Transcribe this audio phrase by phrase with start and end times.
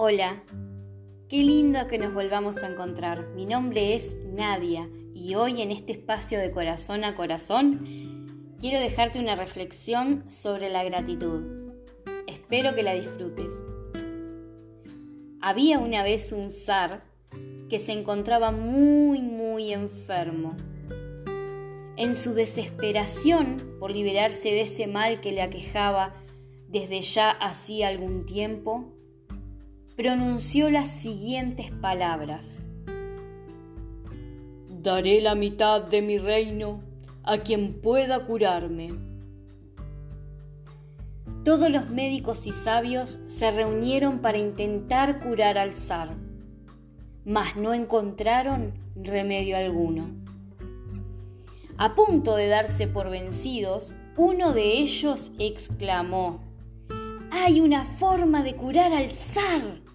[0.00, 0.44] Hola,
[1.28, 3.30] qué lindo que nos volvamos a encontrar.
[3.34, 9.18] Mi nombre es Nadia y hoy en este espacio de corazón a corazón quiero dejarte
[9.18, 11.72] una reflexión sobre la gratitud.
[12.28, 13.52] Espero que la disfrutes.
[15.40, 17.02] Había una vez un zar
[17.68, 20.54] que se encontraba muy, muy enfermo.
[21.96, 26.14] En su desesperación por liberarse de ese mal que le aquejaba
[26.68, 28.94] desde ya hacía algún tiempo,
[29.98, 32.64] pronunció las siguientes palabras.
[34.68, 36.84] Daré la mitad de mi reino
[37.24, 38.94] a quien pueda curarme.
[41.44, 46.10] Todos los médicos y sabios se reunieron para intentar curar al zar,
[47.24, 50.10] mas no encontraron remedio alguno.
[51.76, 56.44] A punto de darse por vencidos, uno de ellos exclamó,
[57.32, 59.87] Hay una forma de curar al zar.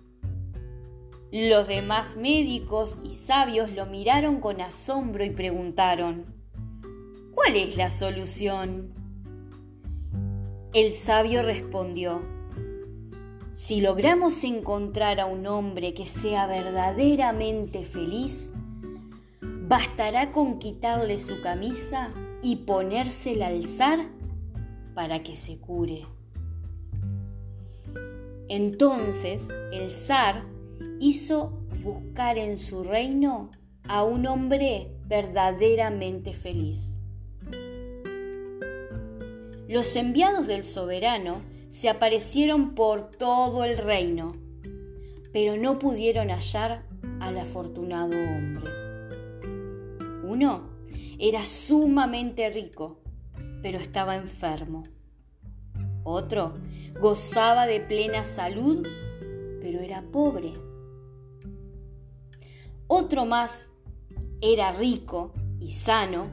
[1.36, 6.28] Los demás médicos y sabios lo miraron con asombro y preguntaron,
[7.34, 8.94] ¿Cuál es la solución?
[10.76, 12.22] El sabio respondió,
[13.52, 18.54] si logramos encontrar a un hombre que sea verdaderamente feliz,
[19.42, 22.12] bastará con quitarle su camisa
[22.44, 24.08] y ponérsela al zar
[24.94, 26.06] para que se cure.
[28.50, 30.53] Entonces el zar
[31.00, 31.52] hizo
[31.84, 33.52] buscar en su reino
[33.88, 37.00] a un hombre verdaderamente feliz.
[39.68, 44.32] Los enviados del soberano se aparecieron por todo el reino,
[45.32, 46.86] pero no pudieron hallar
[47.20, 48.70] al afortunado hombre.
[50.24, 50.70] Uno
[51.18, 53.00] era sumamente rico,
[53.62, 54.84] pero estaba enfermo.
[56.04, 56.54] Otro
[57.00, 58.86] gozaba de plena salud,
[59.64, 60.54] pero era pobre.
[62.88, 63.72] Otro más
[64.42, 65.32] era rico
[65.62, 66.28] y sano,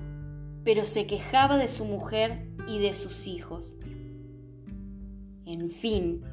[0.64, 3.76] pero se quejaba de su mujer y de sus hijos.
[5.46, 6.24] En fin,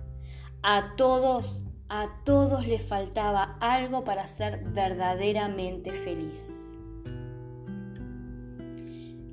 [0.63, 6.79] a todos, a todos les faltaba algo para ser verdaderamente feliz.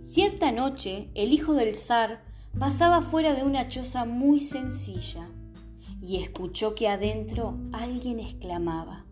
[0.02, 2.22] Cierta noche, el hijo del zar
[2.58, 5.28] pasaba fuera de una choza muy sencilla
[6.06, 9.04] y escuchó que adentro alguien exclamaba,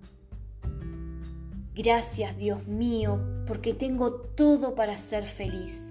[1.74, 5.90] Gracias Dios mío, porque tengo todo para ser feliz.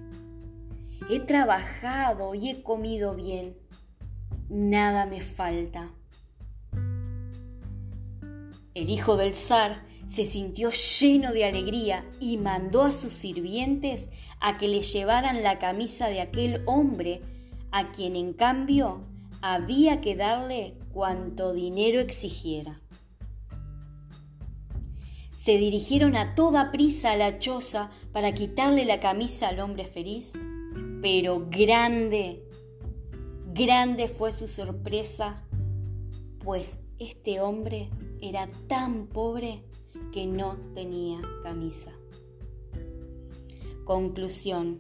[1.10, 3.58] He trabajado y he comido bien.
[4.48, 5.90] Nada me falta.
[8.76, 14.10] El hijo del zar se sintió lleno de alegría y mandó a sus sirvientes
[14.40, 17.22] a que le llevaran la camisa de aquel hombre
[17.72, 19.02] a quien en cambio
[19.42, 22.82] había que darle cuanto dinero exigiera
[25.42, 30.34] se dirigieron a toda prisa a la choza para quitarle la camisa al hombre feliz,
[31.02, 32.44] pero grande,
[33.52, 35.42] grande fue su sorpresa,
[36.44, 37.90] pues este hombre
[38.22, 39.64] era tan pobre
[40.14, 41.92] que no tenía camisa.
[43.84, 44.78] Conclusión.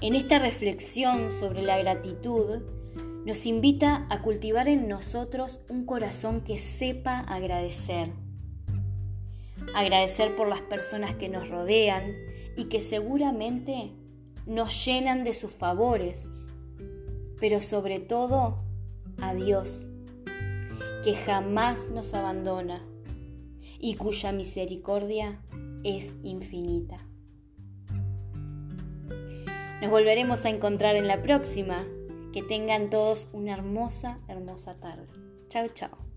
[0.00, 2.62] En esta reflexión sobre la gratitud,
[3.28, 8.10] nos invita a cultivar en nosotros un corazón que sepa agradecer
[9.74, 12.14] agradecer por las personas que nos rodean
[12.56, 13.92] y que seguramente
[14.46, 16.26] nos llenan de sus favores,
[17.38, 18.64] pero sobre todo
[19.20, 19.86] a Dios,
[21.04, 22.82] que jamás nos abandona
[23.78, 25.38] y cuya misericordia
[25.84, 26.96] es infinita.
[29.82, 31.84] Nos volveremos a encontrar en la próxima.
[32.32, 35.08] Que tengan todos una hermosa, hermosa tarde.
[35.48, 36.07] Chao, chao.